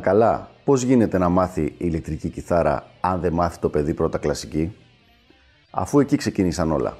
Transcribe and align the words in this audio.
Μα 0.00 0.06
καλά, 0.06 0.50
πώς 0.64 0.82
γίνεται 0.82 1.18
να 1.18 1.28
μάθει 1.28 1.74
ηλεκτρική 1.78 2.28
κιθάρα 2.28 2.86
αν 3.00 3.20
δεν 3.20 3.32
μάθει 3.32 3.58
το 3.58 3.68
παιδί 3.68 3.94
πρώτα 3.94 4.18
κλασική, 4.18 4.72
αφού 5.70 6.00
εκεί 6.00 6.16
ξεκίνησαν 6.16 6.72
όλα. 6.72 6.96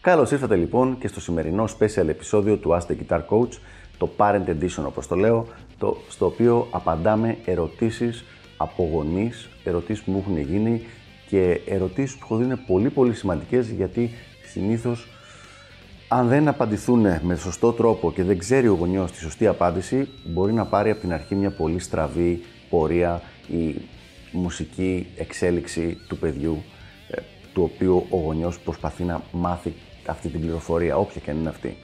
Καλώς 0.00 0.30
ήρθατε 0.30 0.56
λοιπόν 0.56 0.98
και 0.98 1.08
στο 1.08 1.20
σημερινό 1.20 1.64
special 1.78 2.08
επεισόδιο 2.08 2.56
του 2.56 2.70
Ask 2.70 2.90
the 2.90 2.96
Guitar 2.96 3.20
Coach, 3.28 3.58
το 3.98 4.10
Parent 4.16 4.46
Edition 4.48 4.84
όπως 4.86 5.06
το 5.06 5.14
λέω, 5.14 5.46
το, 5.78 5.96
στο 6.08 6.26
οποίο 6.26 6.68
απαντάμε 6.70 7.36
ερωτήσεις 7.44 8.24
από 8.56 8.88
γονείς, 8.92 9.48
ερωτήσεις 9.64 10.04
που 10.04 10.10
μου 10.10 10.18
έχουν 10.18 10.38
γίνει 10.38 10.82
και 11.28 11.60
ερωτήσεις 11.66 12.16
που 12.16 12.34
είναι 12.34 12.56
πολύ 12.66 12.90
πολύ 12.90 13.14
σημαντικές 13.14 13.68
γιατί 13.68 14.10
συνήθως 14.46 15.08
αν 16.08 16.28
δεν 16.28 16.48
απαντηθούν 16.48 17.06
με 17.22 17.36
σωστό 17.36 17.72
τρόπο 17.72 18.12
και 18.12 18.22
δεν 18.22 18.38
ξέρει 18.38 18.68
ο 18.68 18.74
γονιός 18.74 19.12
τη 19.12 19.18
σωστή 19.18 19.46
απάντηση, 19.46 20.08
μπορεί 20.24 20.52
να 20.52 20.64
πάρει 20.64 20.90
από 20.90 21.00
την 21.00 21.12
αρχή 21.12 21.34
μια 21.34 21.50
πολύ 21.50 21.78
στραβή 21.78 22.42
πορεία 22.70 23.22
η 23.48 23.74
μουσική 24.32 25.06
εξέλιξη 25.16 25.98
του 26.08 26.18
παιδιού, 26.18 26.62
ε, 27.10 27.20
του 27.52 27.70
οποίου 27.74 28.06
ο 28.10 28.16
γονιός 28.16 28.58
προσπαθεί 28.58 29.02
να 29.02 29.22
μάθει 29.32 29.74
αυτή 30.06 30.28
την 30.28 30.40
πληροφορία, 30.40 30.96
όποια 30.96 31.20
και 31.24 31.30
αν 31.30 31.36
είναι 31.36 31.48
αυτή. 31.48 31.76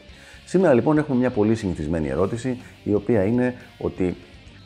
Σήμερα 0.45 0.75
λοιπόν 0.75 0.99
έχουμε 0.99 1.19
μια 1.19 1.31
πολύ 1.31 1.55
συνηθισμένη 1.55 2.09
ερώτηση, 2.09 2.59
η 2.85 2.95
οποία 2.95 3.25
είναι 3.25 3.55
ότι 3.79 4.17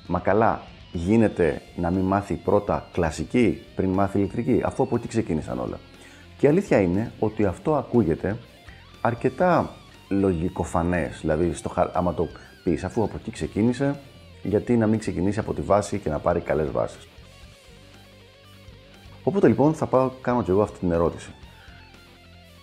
«Μα 0.06 0.18
καλά, 0.18 0.62
γίνεται 0.92 1.62
να 1.77 1.91
μην 1.91 2.05
μάθει 2.05 2.34
πρώτα 2.34 2.89
κλασική 2.92 3.62
πριν 3.74 3.91
μάθει 3.91 4.18
ηλεκτρική, 4.18 4.61
αφού 4.64 4.83
από 4.83 4.96
εκεί 4.96 5.08
ξεκίνησαν 5.08 5.58
όλα». 5.58 5.78
Και 6.39 6.46
η 6.46 6.48
αλήθεια 6.48 6.80
είναι 6.80 7.12
ότι 7.18 7.44
αυτό 7.44 7.74
ακούγεται 7.74 8.36
αρκετά 9.06 9.70
λογικοφανές, 10.08 11.19
δηλαδή 11.20 11.55
στο, 11.55 11.72
άμα 11.92 12.14
το 12.14 12.28
πεις, 12.64 12.84
αφού 12.84 13.02
από 13.02 13.16
εκεί 13.16 13.30
ξεκίνησε, 13.30 14.00
γιατί 14.42 14.77
να 14.77 14.86
μην 14.86 14.98
ξεκινήσει 14.98 15.38
από 15.38 15.55
τη 15.55 15.61
βάση 15.61 15.98
και 15.98 16.11
να 16.11 16.19
πάρει 16.19 16.41
καλές 16.41 16.70
βάσεις. 16.70 17.08
Οπότε 19.22 19.48
λοιπόν 19.48 19.74
θα 19.74 19.86
πάω 19.86 20.11
κάνω 20.20 20.42
και 20.42 20.50
εγώ 20.50 20.62
αυτή 20.62 20.78
την 20.78 20.91
ερώτηση. 20.91 21.30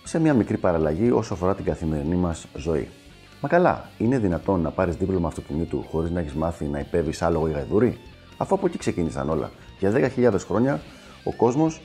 Σε 0.04 0.20
μια 0.20 0.34
μικρή 0.34 0.56
παραλλαγή 0.56 1.10
όσο 1.10 1.34
αφορά 1.34 1.54
την 1.54 1.64
καθημερινή 1.64 2.14
μας 2.14 2.46
ζωή. 2.56 2.88
Μα 3.40 3.48
καλά, 3.48 3.88
είναι 3.98 4.18
δυνατόν 4.18 4.60
να 4.60 4.70
πάρεις 4.70 4.96
δίπλωμα 4.96 5.28
αυτοκινήτου 5.28 5.84
χωρίς 5.90 6.10
να 6.10 6.20
έχεις 6.20 6.34
μάθει 6.34 6.64
να 6.64 6.78
υπέβεις 6.78 7.22
άλογο 7.22 7.48
ή 7.48 7.52
γαϊδούρι, 7.52 7.98
αφού 8.36 8.54
από 8.54 8.66
εκεί 8.66 8.78
ξεκίνησαν 8.78 9.30
όλα. 9.30 9.50
Για 9.78 9.92
10.000 10.16 10.34
χρόνια 10.38 10.80
ο 11.24 11.32
κόσμος, 11.32 11.80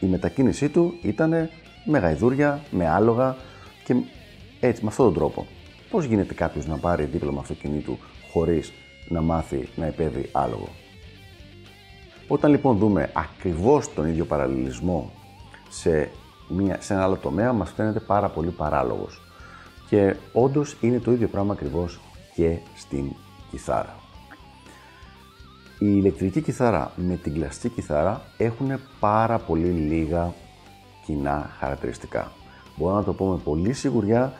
η 0.00 0.06
μετακίνησή 0.06 0.68
του 0.68 0.98
ήταν 1.02 1.48
με 1.84 1.98
γαϊδούρια, 1.98 2.60
με 2.70 2.88
άλογα, 2.88 3.36
και 3.86 3.94
έτσι, 4.60 4.82
με 4.82 4.88
αυτόν 4.88 5.04
τον 5.04 5.14
τρόπο, 5.14 5.46
πώς 5.90 6.04
γίνεται 6.04 6.34
κάποιος 6.34 6.66
να 6.66 6.76
πάρει 6.76 7.04
δίπλωμα 7.04 7.40
αυτοκινήτου 7.40 7.98
χωρίς 8.32 8.72
να 9.08 9.20
μάθει 9.20 9.68
να 9.76 9.86
υπέβει 9.86 10.28
άλογο; 10.32 10.68
Όταν 12.28 12.50
λοιπόν 12.50 12.78
δούμε 12.78 13.10
ακριβώς 13.12 13.94
τον 13.94 14.06
ίδιο 14.06 14.24
παραλληλισμό 14.24 15.10
σε, 15.68 16.10
μια, 16.48 16.76
σε 16.80 16.92
ένα 16.92 17.02
άλλο 17.02 17.16
τομέα, 17.16 17.52
μας 17.52 17.72
φαίνεται 17.76 18.00
πάρα 18.00 18.28
πολύ 18.28 18.50
παράλογος. 18.50 19.20
Και 19.88 20.16
όντως 20.32 20.76
είναι 20.80 20.98
το 20.98 21.12
ίδιο 21.12 21.28
πράγμα 21.28 21.52
ακριβώς 21.52 22.00
και 22.34 22.58
στην 22.76 23.12
κιθάρα. 23.50 23.96
Η 25.78 25.86
ηλεκτρική 25.96 26.40
κιθάρα 26.40 26.92
με 26.96 27.16
την 27.16 27.34
κλασική 27.34 27.68
κιθάρα 27.68 28.22
έχουν 28.36 28.80
πάρα 29.00 29.38
πολύ 29.38 29.68
λίγα 29.68 30.34
κοινά 31.04 31.50
χαρακτηριστικά. 31.58 32.32
Μπορώ 32.76 32.94
να 32.94 33.04
το 33.04 33.12
πω 33.12 33.26
με 33.26 33.36
πολύ 33.44 33.72
σιγουριά 33.72 34.32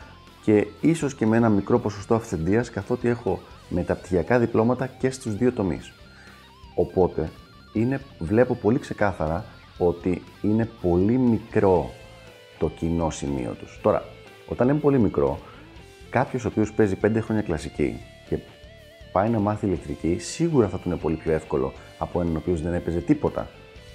και 0.43 0.67
ίσως 0.81 1.15
και 1.15 1.25
με 1.25 1.37
ένα 1.37 1.49
μικρό 1.49 1.79
ποσοστό 1.79 2.15
αυθεντίας 2.15 2.69
καθότι 2.69 3.07
έχω 3.07 3.39
μεταπτυχιακά 3.69 4.39
διπλώματα 4.39 4.87
και 4.87 5.09
στους 5.09 5.35
δύο 5.35 5.51
τομείς. 5.51 5.91
Οπότε 6.75 7.31
είναι, 7.73 8.01
βλέπω 8.19 8.55
πολύ 8.55 8.79
ξεκάθαρα 8.79 9.45
ότι 9.77 10.21
είναι 10.41 10.69
πολύ 10.81 11.17
μικρό 11.17 11.91
το 12.59 12.69
κοινό 12.69 13.09
σημείο 13.09 13.55
τους. 13.59 13.79
Τώρα, 13.81 14.03
όταν 14.47 14.67
λέμε 14.67 14.79
πολύ 14.79 14.99
μικρό, 14.99 15.39
κάποιος 16.09 16.45
ο 16.45 16.47
οποίος 16.47 16.73
παίζει 16.73 16.97
5 17.01 17.17
χρόνια 17.21 17.41
κλασική 17.41 17.99
και 18.29 18.37
πάει 19.11 19.29
να 19.29 19.39
μάθει 19.39 19.65
ηλεκτρική, 19.65 20.17
σίγουρα 20.19 20.67
θα 20.67 20.77
του 20.77 20.89
είναι 20.89 20.97
πολύ 20.97 21.15
πιο 21.15 21.31
εύκολο 21.31 21.73
από 21.97 22.21
έναν 22.21 22.35
ο 22.35 22.37
οποίος 22.37 22.61
δεν 22.61 22.73
έπαιζε 22.73 22.99
τίποτα. 22.99 23.47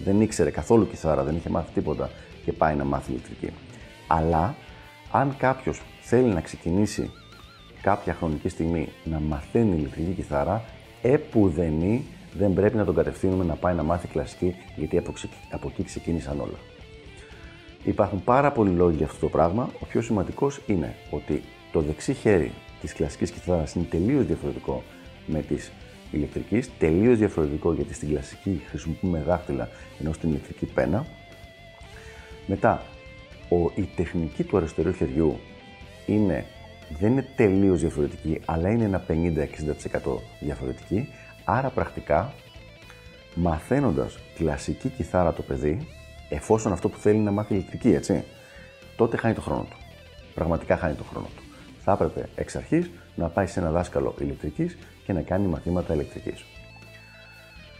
Δεν 0.04 0.20
ήξερε 0.20 0.50
καθόλου 0.50 0.88
κιθάρα, 0.88 1.22
δεν 1.22 1.36
είχε 1.36 1.48
μάθει 1.48 1.72
τίποτα 1.72 2.10
και 2.44 2.52
πάει 2.52 2.74
να 2.74 2.84
μάθει 2.84 3.10
ηλεκτρική. 3.10 3.52
Αλλά 4.16 4.54
αν 5.10 5.36
κάποιος 5.38 5.82
θέλει 6.00 6.28
να 6.28 6.40
ξεκινήσει 6.40 7.10
κάποια 7.82 8.14
χρονική 8.14 8.48
στιγμή 8.48 8.88
να 9.04 9.20
μαθαίνει 9.20 9.76
ηλεκτρική 9.76 10.10
κιθάρα, 10.10 10.64
επουδενή 11.02 12.04
δεν 12.32 12.52
πρέπει 12.52 12.76
να 12.76 12.84
τον 12.84 12.94
κατευθύνουμε 12.94 13.44
να 13.44 13.54
πάει 13.54 13.74
να 13.74 13.82
μάθει 13.82 14.06
κλασική, 14.06 14.54
γιατί 14.76 14.98
από 15.50 15.68
εκεί 15.68 15.84
ξεκίνησαν 15.84 16.40
όλα. 16.40 16.58
Υπάρχουν 17.84 18.24
πάρα 18.24 18.52
πολλοί 18.52 18.70
λόγοι 18.70 18.96
για 18.96 19.06
αυτό 19.06 19.18
το 19.18 19.28
πράγμα. 19.28 19.70
Ο 19.80 19.86
πιο 19.86 20.02
σημαντικός 20.02 20.60
είναι 20.66 20.94
ότι 21.10 21.42
το 21.72 21.80
δεξί 21.80 22.14
χέρι 22.14 22.52
της 22.80 22.92
κλασικής 22.92 23.30
κιθάρας 23.30 23.74
είναι 23.74 23.84
τελείως 23.90 24.26
διαφορετικό 24.26 24.82
με 25.26 25.42
της 25.42 25.72
ηλεκτρικής, 26.10 26.70
τελείως 26.78 27.18
διαφορετικό 27.18 27.72
γιατί 27.72 27.94
στην 27.94 28.08
κλασική 28.08 28.62
χρησιμοποιούμε 28.68 29.22
δάχτυλα 29.26 29.68
ενώ 30.00 30.12
στην 30.12 30.28
ηλεκτρική 30.28 30.66
πένα. 30.66 31.06
Μετά, 32.46 32.82
ο, 33.52 33.72
η 33.74 33.88
τεχνική 33.96 34.44
του 34.44 34.56
αριστερού 34.56 34.92
χεριού 34.92 35.38
είναι, 36.06 36.44
δεν 36.98 37.10
είναι 37.12 37.26
τελείως 37.36 37.80
διαφορετική, 37.80 38.40
αλλά 38.44 38.70
είναι 38.70 38.84
ένα 38.84 39.04
50-60% 39.08 39.12
διαφορετική. 40.40 41.08
Άρα 41.44 41.70
πρακτικά, 41.70 42.32
μαθαίνοντας 43.34 44.18
κλασική 44.36 44.88
κιθάρα 44.88 45.32
το 45.32 45.42
παιδί, 45.42 45.86
εφόσον 46.28 46.72
αυτό 46.72 46.88
που 46.88 46.98
θέλει 46.98 47.18
να 47.18 47.30
μάθει 47.30 47.54
ηλεκτρική, 47.54 47.88
έτσι, 47.88 48.24
τότε 48.96 49.16
χάνει 49.16 49.34
το 49.34 49.40
χρόνο 49.40 49.66
του. 49.70 49.76
Πραγματικά 50.34 50.76
χάνει 50.76 50.94
το 50.94 51.04
χρόνο 51.04 51.26
του. 51.36 51.42
Θα 51.84 51.92
έπρεπε 51.92 52.28
εξ 52.34 52.56
αρχής 52.56 52.90
να 53.14 53.28
πάει 53.28 53.46
σε 53.46 53.60
ένα 53.60 53.70
δάσκαλο 53.70 54.14
ηλεκτρικής 54.18 54.78
και 55.04 55.12
να 55.12 55.20
κάνει 55.20 55.46
μαθήματα 55.46 55.94
ηλεκτρικής. 55.94 56.44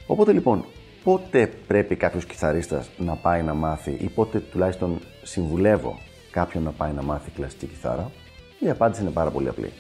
Οπότε 0.06 0.32
λοιπόν, 0.32 0.64
πότε 1.04 1.46
πρέπει 1.66 1.96
κάποιος 1.96 2.24
κιθαρίστας 2.24 2.90
να 2.98 3.14
πάει 3.14 3.42
να 3.42 3.54
μάθει 3.54 3.90
ή 3.90 4.08
πότε 4.08 4.40
τουλάχιστον 4.40 5.00
συμβουλεύω 5.22 5.98
κάποιον 6.30 6.62
να 6.62 6.70
πάει 6.70 6.92
να 6.92 7.02
μάθει 7.02 7.30
κλασική 7.30 7.66
κιθάρα, 7.66 8.10
η 8.58 8.70
απάντηση 8.70 9.02
είναι 9.02 9.10
πάρα 9.10 9.30
πολύ 9.30 9.48
απλή. 9.48 9.72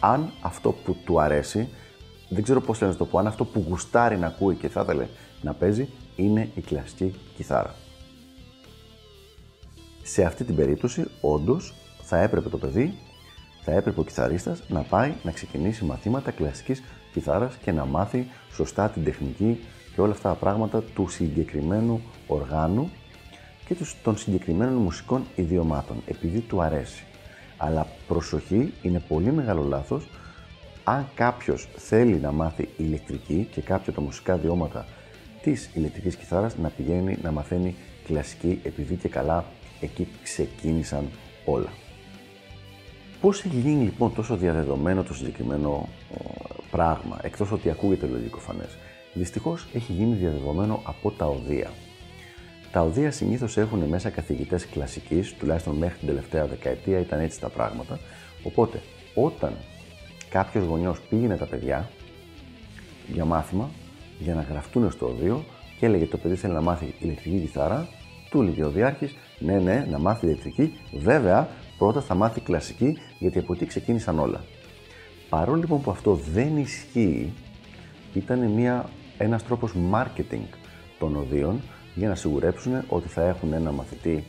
Αν 0.00 0.30
αυτό 0.42 0.72
που 0.72 0.96
του 1.04 1.20
αρέσει, 1.20 1.68
δεν 2.28 2.42
ξέρω 2.42 2.60
πώς 2.60 2.78
θέλω 2.78 2.90
να 2.90 2.96
το 2.96 3.04
πω, 3.04 3.18
αν 3.18 3.26
αυτό 3.26 3.44
που 3.44 3.64
γουστάρει 3.68 4.18
να 4.18 4.26
ακούει 4.26 4.54
και 4.54 4.68
θα 4.68 4.80
ήθελε 4.80 5.06
να 5.42 5.52
παίζει, 5.52 5.88
είναι 6.16 6.48
η 6.54 6.60
κλασική 6.60 7.14
κιθάρα. 7.36 7.74
Σε 10.02 10.24
αυτή 10.24 10.44
την 10.44 10.56
περίπτωση, 10.56 11.04
όντως, 11.20 11.74
θα 12.02 12.18
έπρεπε 12.18 12.48
το 12.48 12.58
παιδί, 12.58 12.94
θα 13.62 13.72
έπρεπε 13.72 14.00
ο 14.00 14.04
κιθαρίστας 14.04 14.62
να 14.68 14.80
πάει 14.80 15.14
να 15.22 15.30
ξεκινήσει 15.30 15.84
μαθήματα 15.84 16.30
κλασικής 16.30 16.82
κιθάρας 17.12 17.56
και 17.56 17.72
να 17.72 17.84
μάθει 17.84 18.26
σωστά 18.52 18.88
την 18.88 19.04
τεχνική 19.04 19.60
και 19.94 20.00
όλα 20.00 20.12
αυτά 20.12 20.28
τα 20.28 20.34
πράγματα 20.34 20.82
του 20.82 21.08
συγκεκριμένου 21.08 22.02
οργάνου 22.26 22.90
και 23.66 23.76
των 24.02 24.16
συγκεκριμένων 24.16 24.74
μουσικών 24.74 25.24
ιδιωμάτων, 25.34 25.96
επειδή 26.06 26.40
του 26.40 26.62
αρέσει. 26.62 27.04
Αλλά 27.56 27.86
προσοχή, 28.08 28.72
είναι 28.82 29.02
πολύ 29.08 29.32
μεγάλο 29.32 29.62
λάθος 29.62 30.08
αν 30.84 31.08
κάποιος 31.14 31.68
θέλει 31.76 32.14
να 32.14 32.32
μάθει 32.32 32.68
ηλεκτρική 32.76 33.48
και 33.52 33.60
κάποια 33.60 33.92
τα 33.92 34.00
μουσικά 34.00 34.34
ιδιώματα 34.34 34.86
της 35.42 35.70
ηλεκτρικής 35.74 36.16
κιθάρας 36.16 36.56
να 36.56 36.68
πηγαίνει 36.68 37.18
να 37.22 37.32
μαθαίνει 37.32 37.74
κλασική 38.06 38.60
επειδή 38.62 38.94
και 38.94 39.08
καλά 39.08 39.44
εκεί 39.80 40.08
ξεκίνησαν 40.22 41.08
όλα. 41.44 41.68
Πώς 43.20 43.44
έχει 43.44 43.56
γίνει 43.56 43.84
λοιπόν 43.84 44.14
τόσο 44.14 44.36
διαδεδομένο 44.36 45.02
το 45.02 45.14
συγκεκριμένο 45.14 45.88
πράγμα, 46.70 47.18
εκτός 47.22 47.52
ότι 47.52 47.70
ακούγεται 47.70 48.06
λογικό 48.06 48.38
φανές; 48.38 48.76
Δυστυχώς 49.14 49.66
έχει 49.72 49.92
γίνει 49.92 50.14
διαδεδομένο 50.14 50.80
από 50.84 51.10
τα 51.10 51.26
οδεία. 51.26 51.70
Τα 52.74 52.80
οδεία 52.80 53.10
συνήθως 53.10 53.56
έχουν 53.56 53.78
μέσα 53.78 54.10
καθηγητές 54.10 54.66
κλασικής, 54.66 55.34
τουλάχιστον 55.34 55.74
μέχρι 55.74 55.98
την 55.98 56.08
τελευταία 56.08 56.46
δεκαετία 56.46 56.98
ήταν 56.98 57.20
έτσι 57.20 57.40
τα 57.40 57.48
πράγματα. 57.48 57.98
Οπότε, 58.42 58.80
όταν 59.14 59.52
κάποιος 60.28 60.64
γονιός 60.64 61.00
πήγαινε 61.00 61.36
τα 61.36 61.46
παιδιά 61.46 61.90
για 63.12 63.24
μάθημα, 63.24 63.70
για 64.18 64.34
να 64.34 64.42
γραφτούν 64.42 64.90
στο 64.90 65.06
οδείο 65.06 65.44
και 65.78 65.86
έλεγε 65.86 66.06
το 66.06 66.16
παιδί 66.16 66.34
θέλει 66.34 66.52
να 66.52 66.60
μάθει 66.60 66.94
ηλεκτρική 66.98 67.38
κιθάρα, 67.38 67.88
του 68.30 68.40
έλεγε 68.40 68.64
ο 68.64 68.70
Διάρχης, 68.70 69.16
ναι, 69.38 69.58
ναι, 69.58 69.86
να 69.90 69.98
μάθει 69.98 70.26
ηλεκτρική. 70.26 70.72
Βέβαια, 70.92 71.48
πρώτα 71.78 72.00
θα 72.00 72.14
μάθει 72.14 72.40
κλασική, 72.40 72.98
γιατί 73.18 73.38
από 73.38 73.52
εκεί 73.52 73.66
ξεκίνησαν 73.66 74.18
όλα. 74.18 74.44
Παρόλο 75.28 75.58
λοιπόν 75.58 75.80
που 75.80 75.90
αυτό 75.90 76.14
δεν 76.32 76.56
ισχύει, 76.56 77.32
ήταν 78.14 78.38
μια, 78.38 78.88
ένας 79.18 79.44
τρόπος 79.44 79.72
marketing 79.92 80.46
των 80.98 81.16
οδείων 81.16 81.60
για 81.94 82.08
να 82.08 82.14
σιγουρέψουν 82.14 82.72
ότι 82.88 83.08
θα 83.08 83.22
έχουν 83.22 83.52
ένα 83.52 83.72
μαθητή 83.72 84.24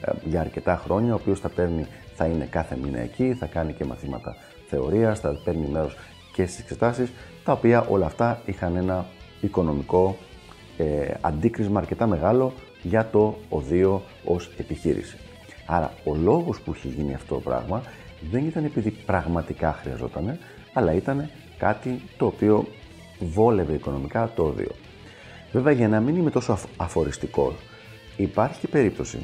ε, 0.00 0.12
για 0.24 0.40
αρκετά 0.40 0.76
χρόνια, 0.84 1.12
ο 1.12 1.18
οποίος 1.20 1.40
θα, 1.40 1.48
παίρνει, 1.48 1.86
θα 2.14 2.26
είναι 2.26 2.44
κάθε 2.44 2.76
μήνα 2.82 2.98
εκεί, 2.98 3.34
θα 3.34 3.46
κάνει 3.46 3.72
και 3.72 3.84
μαθήματα 3.84 4.36
θεωρίας, 4.68 5.20
θα 5.20 5.40
παίρνει 5.44 5.66
μέρος 5.66 5.96
και 6.32 6.46
στις 6.46 6.58
εξετάσεις, 6.58 7.10
τα 7.44 7.52
οποία 7.52 7.86
όλα 7.88 8.06
αυτά 8.06 8.40
είχαν 8.44 8.76
ένα 8.76 9.06
οικονομικό 9.40 10.16
ε, 10.76 11.14
αντίκρισμα 11.20 11.78
αρκετά 11.80 12.06
μεγάλο 12.06 12.52
για 12.82 13.08
το 13.10 13.38
οδείο 13.48 14.02
ως 14.24 14.50
επιχείρηση. 14.56 15.16
Άρα 15.66 15.92
ο 16.04 16.14
λόγος 16.14 16.60
που 16.60 16.72
έχει 16.74 16.88
γίνει 16.88 17.14
αυτό 17.14 17.34
το 17.34 17.40
πράγμα 17.40 17.82
δεν 18.30 18.46
ήταν 18.46 18.64
επειδή 18.64 18.90
πραγματικά 18.90 19.72
χρειαζόταν, 19.72 20.38
αλλά 20.72 20.92
ήταν 20.92 21.30
κάτι 21.58 22.00
το 22.16 22.26
οποίο 22.26 22.66
βόλευε 23.18 23.72
οικονομικά 23.72 24.30
το 24.34 24.42
οδείο. 24.42 24.72
Βέβαια, 25.54 25.72
για 25.72 25.88
να 25.88 26.00
μην 26.00 26.16
είμαι 26.16 26.30
τόσο 26.30 26.58
αφοριστικός, 26.76 27.54
υπάρχει 28.16 28.60
και 28.60 28.68
περίπτωση 28.68 29.18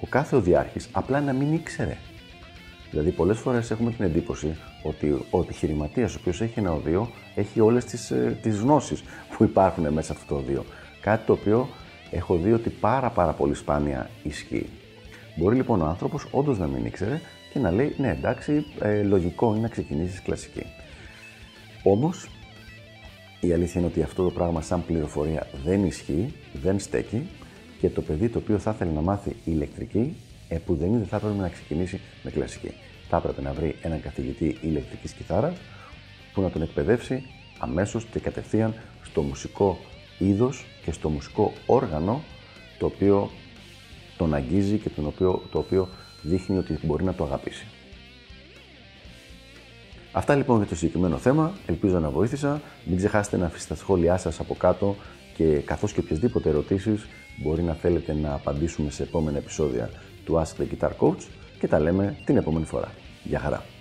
ο 0.00 0.06
κάθε 0.08 0.36
οδιάρχης 0.36 0.88
απλά 0.92 1.20
να 1.20 1.32
μην 1.32 1.52
ήξερε. 1.52 1.96
Δηλαδή, 2.90 3.10
πολλές 3.10 3.38
φορές 3.38 3.70
έχουμε 3.70 3.90
την 3.90 4.04
εντύπωση 4.04 4.56
ότι 4.82 5.10
ο 5.30 5.40
επιχειρηματίας, 5.40 6.14
ο 6.14 6.18
οποίος 6.20 6.40
έχει 6.40 6.58
ένα 6.58 6.72
οδείο, 6.72 7.10
έχει 7.34 7.60
όλες 7.60 7.84
τις 7.84 8.12
τις 8.42 8.56
ε, 8.56 8.60
γνώσεις 8.60 9.02
που 9.36 9.44
υπάρχουν 9.44 9.92
μέσα 9.92 10.06
σε 10.06 10.12
αυτό 10.12 10.34
το 10.34 10.40
οδείο. 10.40 10.64
Κάτι 11.00 11.26
το 11.26 11.32
οποίο 11.32 11.68
έχω 12.10 12.36
δει 12.36 12.52
ότι 12.52 12.70
πάρα 12.70 13.10
πάρα 13.10 13.32
πολύ 13.32 13.54
σπάνια 13.54 14.10
ισχύει. 14.22 14.68
Μπορεί 15.36 15.56
λοιπόν 15.56 15.80
ο 15.80 15.86
άνθρωπος 15.86 16.26
όντως 16.30 16.58
να 16.58 16.66
μην 16.66 16.84
ήξερε 16.84 17.20
και 17.52 17.58
να 17.58 17.70
λέει: 17.70 17.94
Ναι, 17.96 18.10
εντάξει, 18.10 18.64
ε, 18.80 19.02
λογικό 19.02 19.50
είναι 19.50 19.60
να 19.60 19.68
ξεκινήσεις 19.68 20.22
κλασική. 20.22 20.66
Όμως, 21.82 22.28
η 23.40 23.52
αλήθεια 23.52 23.80
είναι 23.80 23.90
ότι 23.90 24.02
αυτό 24.02 24.24
το 24.24 24.30
πράγμα, 24.30 24.60
σαν 24.60 24.84
πληροφορία, 24.86 25.46
δεν 25.64 25.84
ισχύει, 25.84 26.34
δεν 26.62 26.78
στέκει 26.78 27.26
και 27.80 27.88
το 27.88 28.02
παιδί 28.02 28.28
το 28.28 28.38
οποίο 28.38 28.58
θα 28.58 28.70
ήθελε 28.70 28.90
να 28.90 29.00
μάθει 29.00 29.36
ηλεκτρική, 29.44 30.16
ε, 30.48 30.56
που 30.56 30.74
δεν 30.74 30.88
είναι, 30.88 31.04
θα 31.04 31.16
έπρεπε 31.16 31.34
να 31.34 31.48
ξεκινήσει 31.48 32.00
με 32.22 32.30
κλασική. 32.30 32.72
Θα 33.08 33.16
έπρεπε 33.16 33.42
να 33.42 33.52
βρει 33.52 33.76
έναν 33.82 34.00
καθηγητή 34.00 34.58
ηλεκτρικής 34.60 35.12
κιθάρας 35.12 35.54
που 36.32 36.40
να 36.40 36.50
τον 36.50 36.62
εκπαιδεύσει 36.62 37.22
αμέσως 37.58 38.04
και 38.04 38.18
κατευθείαν 38.18 38.74
στο 39.02 39.22
μουσικό 39.22 39.78
είδος 40.18 40.64
και 40.84 40.92
στο 40.92 41.08
μουσικό 41.08 41.52
όργανο 41.66 42.22
το 42.78 42.86
οποίο 42.86 43.30
τον 44.16 44.34
αγγίζει 44.34 44.78
και 44.78 44.88
τον 44.88 45.06
οποίο, 45.06 45.42
το 45.50 45.58
οποίο 45.58 45.88
δείχνει 46.22 46.58
ότι 46.58 46.78
μπορεί 46.82 47.04
να 47.04 47.14
το 47.14 47.24
αγαπήσει. 47.24 47.66
Αυτά 50.16 50.34
λοιπόν 50.34 50.56
για 50.56 50.66
το 50.66 50.74
συγκεκριμένο 50.74 51.16
θέμα. 51.16 51.52
Ελπίζω 51.66 51.98
να 51.98 52.10
βοήθησα. 52.10 52.60
Μην 52.84 52.96
ξεχάσετε 52.96 53.36
να 53.36 53.46
αφήσετε 53.46 53.74
τα 53.74 53.80
σχόλιά 53.80 54.16
σας 54.16 54.40
από 54.40 54.54
κάτω 54.54 54.96
και 55.36 55.44
καθώς 55.44 55.92
και 55.92 56.00
οποιασδήποτε 56.00 56.48
ερωτήσεις 56.48 57.06
μπορεί 57.42 57.62
να 57.62 57.72
θέλετε 57.72 58.12
να 58.14 58.32
απαντήσουμε 58.34 58.90
σε 58.90 59.02
επόμενα 59.02 59.38
επεισόδια 59.38 59.90
του 60.24 60.42
Ask 60.42 60.62
the 60.62 60.66
Guitar 60.74 60.90
Coach 60.98 61.22
και 61.58 61.68
τα 61.68 61.80
λέμε 61.80 62.16
την 62.24 62.36
επόμενη 62.36 62.64
φορά. 62.64 62.90
Γεια 63.24 63.38
χαρά! 63.38 63.75